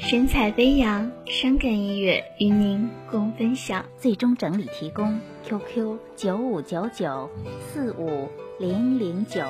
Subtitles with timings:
[0.00, 3.84] 神采飞扬，伤感音乐与您共分享。
[3.98, 7.28] 最终整理提供：QQ 九五九九
[7.72, 9.42] 四五零零九。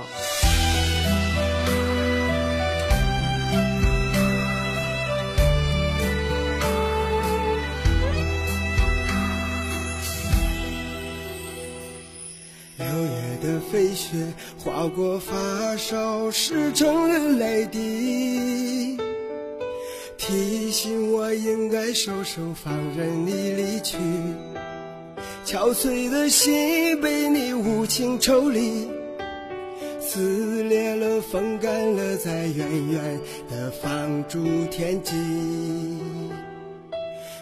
[12.78, 18.98] 六月的飞雪划过发梢，湿成了泪滴，
[20.28, 23.96] 提醒我应该收手，放任你离去。
[25.42, 28.86] 憔悴的心被你无情抽离，
[29.98, 35.14] 撕裂了，风干了，再远远的放逐天际。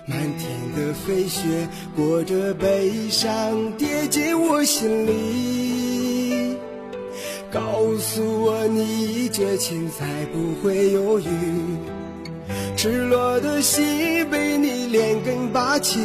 [0.06, 1.66] 漫天的飞雪，
[1.96, 6.56] 裹着悲伤，跌进我心里。
[7.50, 11.26] 告诉我，你绝情，再不会犹豫。
[12.76, 15.98] 赤裸的心被你连根拔起，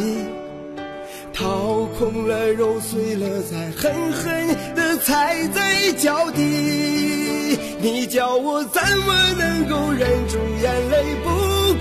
[1.33, 7.59] 掏空了，揉碎了，再狠狠地踩在脚底。
[7.81, 11.29] 你叫我怎么能够忍住眼泪不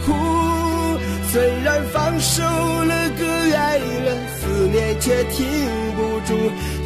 [0.05, 0.98] 哭？
[1.30, 5.47] 虽然放手了，割爱了，思念却停
[5.94, 6.34] 不住，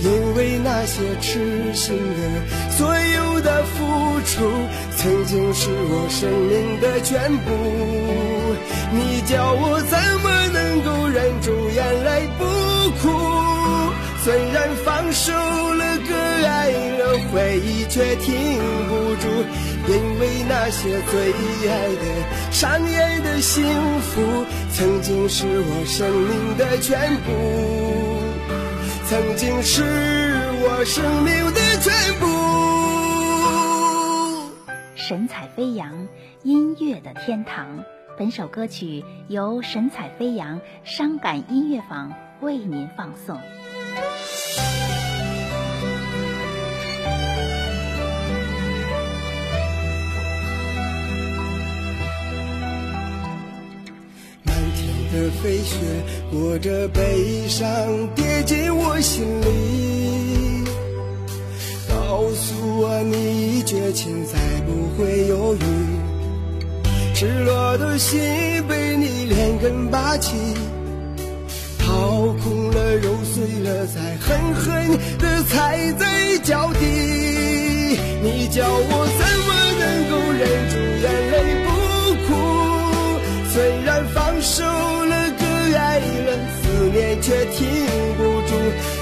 [0.02, 2.20] 因为那些痴心的，
[2.76, 7.50] 所有的付出，曾经是我生命的全部。
[8.92, 12.44] 你叫我怎么能够忍住眼泪不
[13.00, 13.08] 哭？
[14.22, 16.14] 虽然放手了，割
[16.46, 19.28] 爱了，回忆却停不住。
[19.86, 21.30] 因为那些最
[21.68, 22.04] 爱的、
[22.50, 23.62] 上演的幸
[24.00, 27.28] 福，曾经是我生命的全部，
[29.06, 29.82] 曾经是
[30.62, 32.83] 我生命的全部。
[35.06, 36.08] 神采飞扬，
[36.44, 37.84] 音乐的天堂。
[38.16, 43.36] 本首歌曲由神采飞扬伤感音乐坊为您放送。
[54.44, 55.76] 漫天的飞雪
[56.30, 57.68] 裹着悲伤
[58.14, 59.44] 跌进我心里，
[62.76, 65.58] 我你绝情再不会犹豫。
[67.14, 68.20] 赤裸的心
[68.68, 70.34] 被你连根拔起，
[71.78, 76.84] 掏空了揉碎了，再狠狠地踩在脚底。
[78.22, 81.66] 你叫我怎么能够忍住眼泪不
[82.26, 82.28] 哭？
[83.52, 83.54] 虽
[83.84, 84.64] 然放手。
[85.76, 86.28] 爱了，
[86.62, 86.62] 思
[86.92, 87.66] 念却停
[88.16, 88.50] 不住，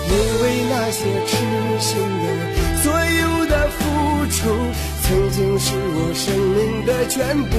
[0.08, 0.12] 因
[0.42, 1.30] 为那些痴
[1.80, 2.26] 心，的
[4.42, 7.54] 曾经是我生命的全部。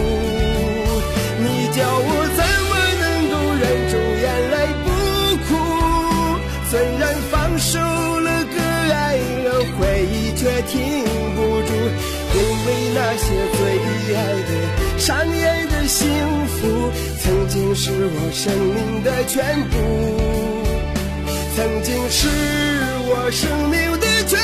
[1.40, 4.88] 你叫我怎么能够忍住眼泪不
[5.48, 5.52] 哭？
[6.70, 7.02] 虽然
[7.32, 8.56] 放手了，割
[8.92, 9.48] 爱了，
[9.80, 10.76] 回忆却停
[11.36, 11.72] 不住，
[12.36, 13.60] 因为那些最
[14.16, 14.52] 爱的，
[15.00, 16.04] 上演的幸
[16.48, 16.92] 福。
[17.24, 19.74] 曾经是我生命的全部，
[21.56, 22.28] 曾经是
[23.08, 24.38] 我生命的全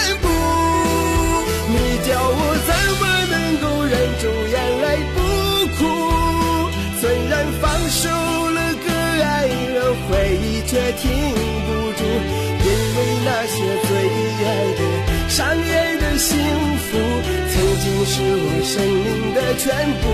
[7.90, 8.88] 受了，割
[9.24, 9.78] 爱了，
[10.08, 11.10] 回忆却停
[11.66, 12.02] 不住，
[12.64, 13.56] 因为那些
[13.88, 13.90] 最
[14.46, 14.82] 爱的、
[15.28, 15.68] 上演
[15.98, 16.38] 的幸
[16.78, 16.88] 福，
[17.52, 18.14] 曾经是
[18.46, 19.68] 我生命的全
[20.02, 20.06] 部。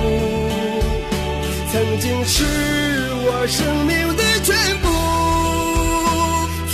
[1.72, 2.46] 曾经是
[3.26, 4.88] 我生命的全部，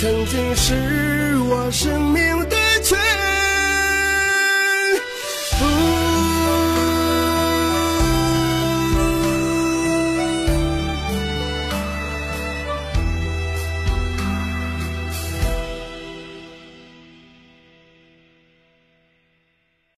[0.00, 2.61] 曾经是我生命的。